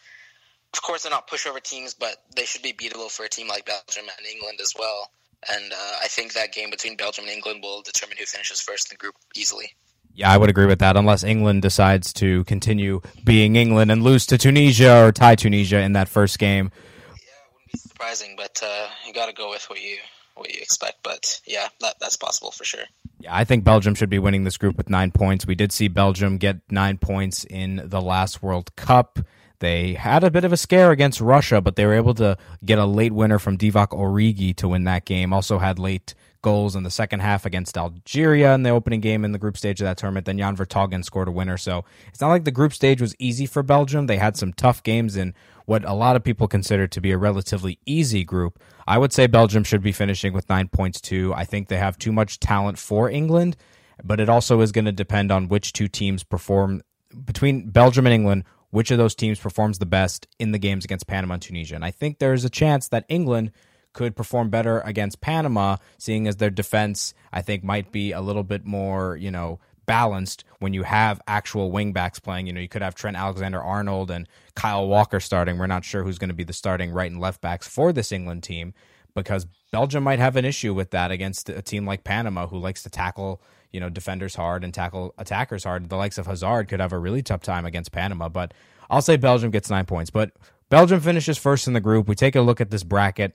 of 0.74 0.82
course 0.82 1.02
they're 1.02 1.10
not 1.10 1.28
pushover 1.28 1.62
teams, 1.62 1.94
but 1.94 2.16
they 2.36 2.44
should 2.44 2.62
be 2.62 2.72
beatable 2.72 3.10
for 3.10 3.24
a 3.24 3.28
team 3.28 3.48
like 3.48 3.66
Belgium 3.66 4.04
and 4.18 4.26
England 4.26 4.60
as 4.60 4.72
well. 4.78 5.10
And 5.50 5.72
uh, 5.72 5.96
I 6.02 6.06
think 6.08 6.34
that 6.34 6.52
game 6.52 6.70
between 6.70 6.96
Belgium 6.96 7.24
and 7.24 7.32
England 7.32 7.60
will 7.62 7.82
determine 7.82 8.16
who 8.16 8.24
finishes 8.26 8.60
first 8.60 8.90
in 8.90 8.94
the 8.94 8.98
group 8.98 9.16
easily. 9.34 9.72
Yeah, 10.14 10.30
I 10.30 10.36
would 10.36 10.50
agree 10.50 10.66
with 10.66 10.80
that. 10.80 10.96
Unless 10.96 11.24
England 11.24 11.62
decides 11.62 12.12
to 12.14 12.44
continue 12.44 13.00
being 13.24 13.56
England 13.56 13.90
and 13.90 14.02
lose 14.02 14.26
to 14.26 14.38
Tunisia 14.38 15.04
or 15.04 15.12
tie 15.12 15.36
Tunisia 15.36 15.80
in 15.80 15.94
that 15.94 16.08
first 16.08 16.38
game. 16.38 16.70
Yeah, 16.74 17.14
it 17.14 17.52
wouldn't 17.52 17.72
be 17.72 17.78
surprising, 17.78 18.34
but 18.36 18.62
uh, 18.64 18.88
you 19.06 19.12
got 19.12 19.26
to 19.26 19.32
go 19.32 19.50
with 19.50 19.64
what 19.70 19.80
you 19.80 19.96
what 20.34 20.52
you 20.52 20.60
expect. 20.60 21.02
But 21.02 21.40
yeah, 21.46 21.68
that, 21.80 21.96
that's 22.00 22.16
possible 22.16 22.50
for 22.50 22.64
sure. 22.64 22.84
Yeah, 23.20 23.34
I 23.34 23.44
think 23.44 23.64
Belgium 23.64 23.94
should 23.94 24.10
be 24.10 24.18
winning 24.18 24.44
this 24.44 24.58
group 24.58 24.76
with 24.76 24.90
nine 24.90 25.12
points. 25.12 25.46
We 25.46 25.54
did 25.54 25.72
see 25.72 25.88
Belgium 25.88 26.38
get 26.38 26.60
nine 26.70 26.98
points 26.98 27.44
in 27.44 27.82
the 27.84 28.00
last 28.00 28.42
World 28.42 28.74
Cup. 28.76 29.18
They 29.60 29.94
had 29.94 30.24
a 30.24 30.30
bit 30.30 30.44
of 30.44 30.52
a 30.52 30.56
scare 30.56 30.90
against 30.90 31.20
Russia, 31.20 31.60
but 31.60 31.76
they 31.76 31.86
were 31.86 31.94
able 31.94 32.14
to 32.14 32.36
get 32.64 32.78
a 32.78 32.84
late 32.84 33.12
winner 33.12 33.38
from 33.38 33.56
Divock 33.56 33.90
Origi 33.90 34.56
to 34.56 34.68
win 34.68 34.84
that 34.84 35.04
game. 35.04 35.32
Also 35.32 35.58
had 35.58 35.78
late 35.78 36.14
goals 36.42 36.76
in 36.76 36.82
the 36.82 36.90
second 36.90 37.20
half 37.20 37.46
against 37.46 37.78
Algeria 37.78 38.54
in 38.54 38.62
the 38.62 38.70
opening 38.70 39.00
game 39.00 39.24
in 39.24 39.32
the 39.32 39.38
group 39.38 39.56
stage 39.56 39.80
of 39.80 39.84
that 39.84 39.96
tournament. 39.96 40.26
Then 40.26 40.38
Jan 40.38 40.56
Vertonghen 40.56 41.04
scored 41.04 41.28
a 41.28 41.32
winner. 41.32 41.56
So 41.56 41.84
it's 42.08 42.20
not 42.20 42.28
like 42.28 42.44
the 42.44 42.50
group 42.50 42.72
stage 42.72 43.00
was 43.00 43.14
easy 43.18 43.46
for 43.46 43.62
Belgium. 43.62 44.06
They 44.06 44.18
had 44.18 44.36
some 44.36 44.52
tough 44.52 44.82
games 44.82 45.16
in 45.16 45.34
what 45.64 45.84
a 45.84 45.94
lot 45.94 46.16
of 46.16 46.24
people 46.24 46.48
consider 46.48 46.86
to 46.88 47.00
be 47.00 47.12
a 47.12 47.18
relatively 47.18 47.78
easy 47.86 48.24
group. 48.24 48.60
I 48.86 48.98
would 48.98 49.12
say 49.12 49.26
Belgium 49.26 49.64
should 49.64 49.82
be 49.82 49.92
finishing 49.92 50.32
with 50.32 50.48
nine 50.48 50.68
points 50.68 51.00
too. 51.00 51.32
I 51.34 51.44
think 51.44 51.68
they 51.68 51.78
have 51.78 51.98
too 51.98 52.12
much 52.12 52.40
talent 52.40 52.78
for 52.78 53.08
England, 53.08 53.56
but 54.02 54.20
it 54.20 54.28
also 54.28 54.60
is 54.60 54.72
going 54.72 54.84
to 54.86 54.92
depend 54.92 55.30
on 55.30 55.48
which 55.48 55.72
two 55.72 55.88
teams 55.88 56.24
perform 56.24 56.82
between 57.24 57.70
Belgium 57.70 58.06
and 58.06 58.14
England 58.14 58.44
which 58.72 58.90
of 58.90 58.96
those 58.96 59.14
teams 59.14 59.38
performs 59.38 59.78
the 59.78 59.86
best 59.86 60.26
in 60.38 60.50
the 60.50 60.58
games 60.58 60.84
against 60.84 61.06
Panama 61.06 61.34
and 61.34 61.42
Tunisia. 61.42 61.74
And 61.74 61.84
I 61.84 61.90
think 61.90 62.18
there's 62.18 62.44
a 62.44 62.50
chance 62.50 62.88
that 62.88 63.04
England 63.08 63.52
could 63.92 64.16
perform 64.16 64.50
better 64.50 64.80
against 64.80 65.20
Panama, 65.20 65.76
seeing 65.98 66.26
as 66.26 66.36
their 66.36 66.50
defense, 66.50 67.14
I 67.32 67.42
think, 67.42 67.64
might 67.64 67.92
be 67.92 68.12
a 68.12 68.20
little 68.20 68.42
bit 68.42 68.64
more, 68.64 69.16
you 69.16 69.30
know, 69.30 69.60
balanced 69.86 70.44
when 70.60 70.72
you 70.72 70.84
have 70.84 71.20
actual 71.26 71.70
wingbacks 71.70 72.22
playing. 72.22 72.46
You 72.46 72.52
know, 72.52 72.60
you 72.60 72.68
could 72.68 72.82
have 72.82 72.94
Trent 72.94 73.16
Alexander 73.16 73.60
Arnold 73.62 74.10
and 74.10 74.28
Kyle 74.54 74.86
Walker 74.86 75.20
starting. 75.20 75.58
We're 75.58 75.66
not 75.66 75.84
sure 75.84 76.02
who's 76.02 76.18
going 76.18 76.30
to 76.30 76.34
be 76.34 76.44
the 76.44 76.52
starting 76.52 76.92
right 76.92 77.10
and 77.10 77.20
left 77.20 77.40
backs 77.40 77.66
for 77.66 77.92
this 77.92 78.12
England 78.12 78.42
team 78.42 78.74
because 79.14 79.46
Belgium 79.70 80.04
might 80.04 80.18
have 80.18 80.36
an 80.36 80.44
issue 80.44 80.72
with 80.72 80.90
that 80.90 81.10
against 81.10 81.48
a 81.48 81.62
team 81.62 81.86
like 81.86 82.04
Panama 82.04 82.46
who 82.46 82.58
likes 82.58 82.82
to 82.84 82.90
tackle 82.90 83.42
you 83.72 83.80
know 83.80 83.88
defenders 83.88 84.34
hard 84.34 84.64
and 84.64 84.72
tackle 84.72 85.14
attackers 85.18 85.64
hard. 85.64 85.88
The 85.88 85.96
likes 85.96 86.18
of 86.18 86.26
Hazard 86.26 86.68
could 86.68 86.80
have 86.80 86.92
a 86.92 86.98
really 86.98 87.22
tough 87.22 87.42
time 87.42 87.66
against 87.66 87.92
Panama, 87.92 88.28
but 88.28 88.54
I'll 88.90 89.02
say 89.02 89.16
Belgium 89.16 89.50
gets 89.50 89.70
nine 89.70 89.86
points. 89.86 90.10
But 90.10 90.32
Belgium 90.68 91.00
finishes 91.00 91.38
first 91.38 91.66
in 91.66 91.72
the 91.72 91.80
group. 91.80 92.08
We 92.08 92.14
take 92.14 92.36
a 92.36 92.40
look 92.40 92.60
at 92.60 92.70
this 92.70 92.84
bracket. 92.84 93.34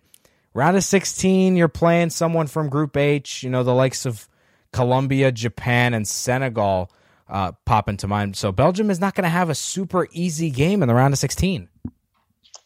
Round 0.57 0.75
of 0.75 0.83
16, 0.83 1.55
you're 1.55 1.67
playing 1.67 2.09
someone 2.09 2.47
from 2.47 2.69
Group 2.69 2.97
H, 2.97 3.43
you 3.43 3.49
know, 3.51 3.61
the 3.61 3.75
likes 3.75 4.07
of 4.07 4.27
Colombia, 4.71 5.31
Japan, 5.31 5.93
and 5.93 6.07
Senegal 6.07 6.91
uh, 7.29 7.51
pop 7.65 7.87
into 7.87 8.07
mind. 8.07 8.35
So 8.37 8.51
Belgium 8.51 8.89
is 8.89 8.99
not 8.99 9.13
going 9.13 9.25
to 9.25 9.29
have 9.29 9.51
a 9.51 9.55
super 9.55 10.07
easy 10.13 10.49
game 10.49 10.81
in 10.81 10.87
the 10.87 10.95
round 10.95 11.13
of 11.13 11.19
16. 11.19 11.69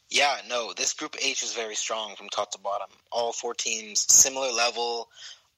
Yeah, 0.10 0.38
no, 0.48 0.71
this 0.71 0.93
Group 0.93 1.17
H 1.21 1.43
is 1.43 1.53
very 1.53 1.75
strong 1.75 2.15
from 2.15 2.29
top 2.29 2.51
to 2.51 2.60
bottom. 2.60 2.88
All 3.12 3.33
four 3.33 3.53
teams, 3.53 4.05
similar 4.10 4.53
level, 4.53 5.10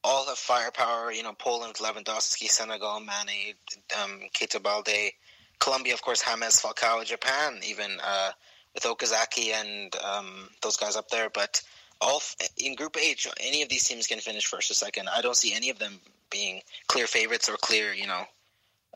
all 0.04 0.26
have 0.26 0.40
firepower. 0.40 1.12
You 1.12 1.22
know, 1.22 1.34
Poland, 1.34 1.76
Lewandowski, 1.76 2.48
Senegal, 2.48 3.00
Mane, 3.00 3.54
um, 4.02 4.22
Keita 4.34 4.60
Balde, 4.60 5.12
Colombia, 5.60 5.94
of 5.94 6.02
course, 6.02 6.24
James 6.24 6.60
Falcao, 6.60 7.06
Japan, 7.06 7.60
even 7.64 7.92
uh, 8.04 8.32
with 8.74 8.86
Okazaki 8.86 9.54
and 9.54 9.96
um, 9.98 10.50
those 10.64 10.78
guys 10.78 10.96
up 10.96 11.10
there. 11.10 11.30
But 11.30 11.62
all 12.04 12.22
in 12.58 12.76
Group 12.76 12.98
H, 12.98 13.28
any 13.40 13.62
of 13.62 13.70
these 13.70 13.84
teams 13.84 14.08
can 14.08 14.20
finish 14.20 14.46
first 14.46 14.70
or 14.70 14.74
second. 14.74 15.10
I 15.10 15.22
don't 15.22 15.38
see 15.38 15.54
any 15.54 15.70
of 15.70 15.80
them 15.80 16.00
being 16.30 16.62
clear 16.88 17.08
favorites 17.08 17.50
or 17.50 17.56
clear, 17.58 17.94
you 17.94 18.08
know, 18.08 18.24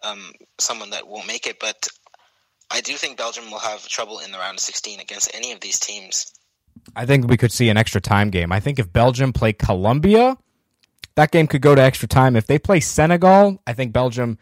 um, 0.03 0.33
someone 0.57 0.89
that 0.91 1.07
won't 1.07 1.27
make 1.27 1.47
it. 1.47 1.59
But 1.59 1.87
I 2.69 2.81
do 2.81 2.93
think 2.93 3.17
Belgium 3.17 3.49
will 3.49 3.59
have 3.59 3.87
trouble 3.87 4.19
in 4.19 4.31
the 4.31 4.37
round 4.37 4.57
of 4.57 4.61
16 4.61 4.99
against 4.99 5.31
any 5.33 5.51
of 5.53 5.61
these 5.61 5.79
teams. 5.79 6.33
I 6.95 7.05
think 7.05 7.27
we 7.27 7.37
could 7.37 7.51
see 7.51 7.69
an 7.69 7.77
extra 7.77 8.01
time 8.01 8.29
game. 8.29 8.51
I 8.51 8.59
think 8.59 8.79
if 8.79 8.91
Belgium 8.91 9.33
play 9.33 9.53
Colombia, 9.53 10.37
that 11.15 11.31
game 11.31 11.47
could 11.47 11.61
go 11.61 11.75
to 11.75 11.81
extra 11.81 12.07
time. 12.07 12.35
If 12.35 12.47
they 12.47 12.59
play 12.59 12.79
Senegal, 12.79 13.61
I 13.65 13.73
think 13.73 13.93
Belgium 13.93 14.37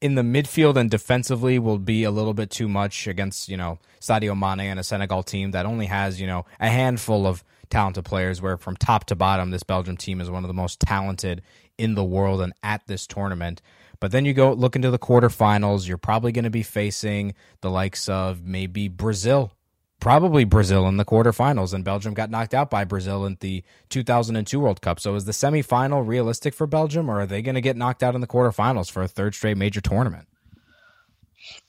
in 0.00 0.14
the 0.14 0.22
midfield 0.22 0.76
and 0.76 0.90
defensively 0.90 1.58
will 1.58 1.78
be 1.78 2.04
a 2.04 2.10
little 2.10 2.34
bit 2.34 2.50
too 2.50 2.68
much 2.68 3.06
against, 3.06 3.48
you 3.48 3.56
know, 3.56 3.78
Sadio 4.00 4.38
Mane 4.38 4.70
and 4.70 4.78
a 4.78 4.84
Senegal 4.84 5.22
team 5.22 5.50
that 5.52 5.66
only 5.66 5.86
has, 5.86 6.20
you 6.20 6.26
know, 6.26 6.44
a 6.60 6.68
handful 6.68 7.26
of 7.26 7.42
talented 7.70 8.04
players 8.04 8.40
where 8.40 8.56
from 8.56 8.76
top 8.76 9.04
to 9.06 9.14
bottom 9.14 9.50
this 9.50 9.62
Belgium 9.62 9.96
team 9.96 10.20
is 10.20 10.30
one 10.30 10.44
of 10.44 10.48
the 10.48 10.54
most 10.54 10.80
talented 10.80 11.42
in 11.78 11.94
the 11.94 12.04
world 12.04 12.40
and 12.40 12.52
at 12.62 12.86
this 12.86 13.06
tournament. 13.06 13.62
But 14.00 14.12
then 14.12 14.24
you 14.24 14.34
go 14.34 14.52
look 14.52 14.76
into 14.76 14.90
the 14.90 14.98
quarterfinals, 14.98 15.88
you're 15.88 15.96
probably 15.96 16.32
going 16.32 16.44
to 16.44 16.50
be 16.50 16.62
facing 16.62 17.34
the 17.60 17.70
likes 17.70 18.08
of 18.08 18.44
maybe 18.44 18.88
Brazil 18.88 19.52
probably 20.00 20.44
Brazil 20.44 20.86
in 20.86 20.96
the 20.96 21.04
quarterfinals, 21.04 21.72
and 21.72 21.84
Belgium 21.84 22.14
got 22.14 22.30
knocked 22.30 22.54
out 22.54 22.70
by 22.70 22.84
Brazil 22.84 23.26
in 23.26 23.36
the 23.40 23.64
2002 23.88 24.60
World 24.60 24.80
Cup. 24.80 25.00
So 25.00 25.14
is 25.14 25.24
the 25.24 25.32
semifinal 25.32 26.06
realistic 26.06 26.54
for 26.54 26.66
Belgium, 26.66 27.10
or 27.10 27.20
are 27.20 27.26
they 27.26 27.42
going 27.42 27.54
to 27.54 27.60
get 27.60 27.76
knocked 27.76 28.02
out 28.02 28.14
in 28.14 28.20
the 28.20 28.26
quarterfinals 28.26 28.90
for 28.90 29.02
a 29.02 29.08
third 29.08 29.34
straight 29.34 29.56
major 29.56 29.80
tournament? 29.80 30.28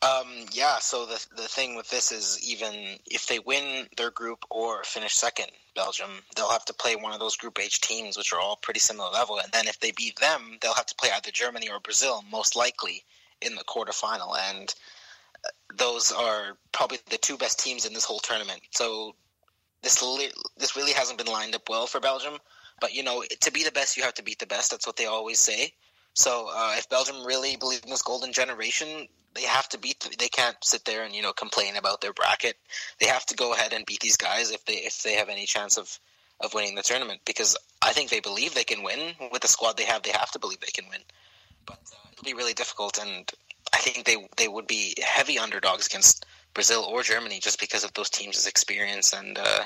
Um, 0.01 0.27
yeah. 0.51 0.79
So 0.79 1.05
the 1.05 1.25
the 1.35 1.47
thing 1.47 1.75
with 1.75 1.89
this 1.89 2.11
is 2.11 2.39
even 2.47 2.97
if 3.05 3.27
they 3.27 3.39
win 3.39 3.87
their 3.95 4.11
group 4.11 4.43
or 4.49 4.83
finish 4.83 5.13
second, 5.13 5.47
Belgium, 5.77 6.09
they'll 6.35 6.49
have 6.49 6.65
to 6.65 6.73
play 6.73 6.95
one 6.97 7.13
of 7.13 7.19
those 7.19 7.37
Group 7.37 7.59
H 7.59 7.79
teams, 7.79 8.17
which 8.17 8.33
are 8.33 8.39
all 8.39 8.57
pretty 8.57 8.81
similar 8.81 9.09
level, 9.11 9.39
and 9.39 9.51
then 9.53 9.67
if 9.67 9.79
they 9.79 9.91
beat 9.91 10.19
them, 10.19 10.57
they'll 10.59 10.73
have 10.73 10.87
to 10.87 10.95
play 10.95 11.09
either 11.15 11.31
Germany 11.31 11.69
or 11.69 11.79
Brazil, 11.79 12.23
most 12.29 12.55
likely 12.55 13.03
in 13.41 13.55
the 13.55 13.63
quarterfinal, 13.63 14.35
and 14.49 14.73
uh, 15.45 15.49
those 15.75 16.11
are 16.11 16.57
probably 16.71 16.97
the 17.09 17.17
two 17.19 17.37
best 17.37 17.59
teams 17.59 17.85
in 17.85 17.93
this 17.93 18.03
whole 18.03 18.19
tournament. 18.19 18.61
So 18.71 19.15
this 19.83 20.01
li- 20.01 20.33
this 20.57 20.75
really 20.75 20.93
hasn't 20.93 21.19
been 21.19 21.31
lined 21.31 21.55
up 21.55 21.69
well 21.69 21.87
for 21.87 21.99
Belgium. 21.99 22.39
But 22.81 22.93
you 22.93 23.03
know, 23.03 23.23
to 23.41 23.51
be 23.51 23.63
the 23.63 23.71
best, 23.71 23.97
you 23.97 24.03
have 24.03 24.15
to 24.15 24.23
beat 24.23 24.39
the 24.39 24.47
best. 24.47 24.71
That's 24.71 24.87
what 24.87 24.97
they 24.97 25.05
always 25.05 25.39
say. 25.39 25.73
So 26.17 26.49
uh, 26.51 26.73
if 26.77 26.89
Belgium 26.89 27.23
really 27.23 27.57
believe 27.57 27.83
in 27.83 27.91
this 27.91 28.01
golden 28.01 28.33
generation, 28.33 29.07
they 29.35 29.43
have 29.43 29.69
to 29.69 29.77
beat. 29.77 30.09
They 30.17 30.29
can't 30.29 30.57
sit 30.63 30.83
there 30.83 31.03
and 31.03 31.13
you 31.13 31.21
know 31.21 31.31
complain 31.31 31.75
about 31.75 32.01
their 32.01 32.11
bracket. 32.11 32.57
They 32.99 33.05
have 33.05 33.23
to 33.27 33.35
go 33.35 33.53
ahead 33.53 33.71
and 33.71 33.85
beat 33.85 33.99
these 33.99 34.17
guys 34.17 34.49
if 34.49 34.65
they 34.65 34.77
if 34.77 35.03
they 35.03 35.13
have 35.13 35.29
any 35.29 35.45
chance 35.45 35.77
of 35.77 35.99
of 36.39 36.55
winning 36.55 36.73
the 36.73 36.81
tournament. 36.81 37.21
Because 37.23 37.55
I 37.83 37.93
think 37.93 38.09
they 38.09 38.19
believe 38.19 38.55
they 38.55 38.63
can 38.63 38.81
win 38.81 39.13
with 39.31 39.43
the 39.43 39.47
squad 39.47 39.77
they 39.77 39.83
have. 39.83 40.01
They 40.01 40.09
have 40.09 40.31
to 40.31 40.39
believe 40.39 40.59
they 40.59 40.73
can 40.73 40.89
win. 40.89 41.01
But 41.67 41.77
uh, 41.93 42.09
it'll 42.13 42.23
be 42.23 42.33
really 42.33 42.55
difficult, 42.55 42.97
and 42.99 43.31
I 43.71 43.77
think 43.77 44.07
they 44.07 44.27
they 44.37 44.47
would 44.47 44.65
be 44.65 44.95
heavy 45.05 45.37
underdogs 45.37 45.85
against 45.85 46.25
Brazil 46.55 46.83
or 46.83 47.03
Germany 47.03 47.39
just 47.39 47.59
because 47.59 47.83
of 47.83 47.93
those 47.93 48.09
teams' 48.09 48.47
experience, 48.47 49.13
and 49.13 49.37
uh, 49.37 49.65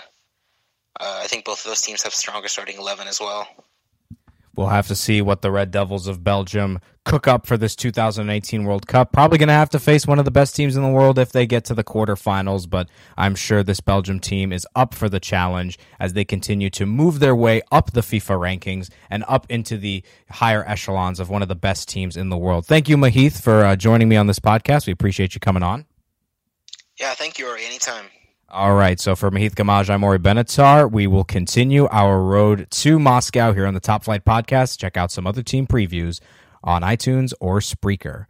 uh, 0.99 1.21
I 1.23 1.27
think 1.27 1.45
both 1.45 1.63
of 1.63 1.69
those 1.71 1.81
teams 1.81 2.03
have 2.03 2.13
stronger 2.13 2.49
starting 2.49 2.77
eleven 2.77 3.07
as 3.07 3.21
well. 3.21 3.47
We'll 4.55 4.67
have 4.67 4.87
to 4.87 4.95
see 4.95 5.21
what 5.21 5.41
the 5.41 5.51
Red 5.51 5.71
Devils 5.71 6.07
of 6.07 6.23
Belgium 6.23 6.79
cook 7.05 7.27
up 7.27 7.47
for 7.47 7.57
this 7.57 7.75
2018 7.75 8.65
World 8.65 8.85
Cup. 8.85 9.11
Probably 9.11 9.37
going 9.37 9.47
to 9.47 9.53
have 9.53 9.69
to 9.71 9.79
face 9.79 10.05
one 10.05 10.19
of 10.19 10.25
the 10.25 10.31
best 10.31 10.55
teams 10.55 10.75
in 10.75 10.83
the 10.83 10.89
world 10.89 11.17
if 11.17 11.31
they 11.31 11.45
get 11.45 11.65
to 11.65 11.73
the 11.73 11.83
quarterfinals, 11.83 12.69
but 12.69 12.89
I'm 13.17 13.33
sure 13.35 13.63
this 13.63 13.79
Belgium 13.79 14.19
team 14.19 14.51
is 14.51 14.67
up 14.75 14.93
for 14.93 15.09
the 15.09 15.19
challenge 15.19 15.79
as 15.99 16.13
they 16.13 16.25
continue 16.25 16.69
to 16.71 16.85
move 16.85 17.19
their 17.19 17.35
way 17.35 17.61
up 17.71 17.91
the 17.91 18.01
FIFA 18.01 18.59
rankings 18.59 18.89
and 19.09 19.23
up 19.27 19.47
into 19.49 19.77
the 19.77 20.03
higher 20.29 20.67
echelons 20.67 21.19
of 21.19 21.29
one 21.29 21.41
of 21.41 21.47
the 21.47 21.55
best 21.55 21.87
teams 21.89 22.17
in 22.17 22.29
the 22.29 22.37
world. 22.37 22.65
Thank 22.65 22.89
you, 22.89 22.97
Mahith, 22.97 23.41
for 23.41 23.63
uh, 23.65 23.75
joining 23.75 24.09
me 24.09 24.15
on 24.17 24.27
this 24.27 24.39
podcast. 24.39 24.85
We 24.85 24.93
appreciate 24.93 25.33
you 25.33 25.39
coming 25.39 25.63
on. 25.63 25.85
Yeah, 26.99 27.13
thank 27.13 27.39
you, 27.39 27.47
Ori. 27.47 27.65
Anytime. 27.65 28.05
All 28.53 28.73
right. 28.73 28.99
So 28.99 29.15
for 29.15 29.31
Mahith 29.31 29.53
Gamaj, 29.53 29.89
I'm 29.89 30.03
Ori 30.03 30.19
Benatar. 30.19 30.91
We 30.91 31.07
will 31.07 31.23
continue 31.23 31.87
our 31.87 32.19
road 32.21 32.67
to 32.71 32.99
Moscow 32.99 33.53
here 33.53 33.65
on 33.65 33.73
the 33.73 33.79
Top 33.79 34.03
Flight 34.03 34.25
Podcast. 34.25 34.77
Check 34.77 34.97
out 34.97 35.09
some 35.09 35.25
other 35.25 35.41
team 35.41 35.65
previews 35.65 36.19
on 36.61 36.81
iTunes 36.81 37.31
or 37.39 37.59
Spreaker. 37.59 38.25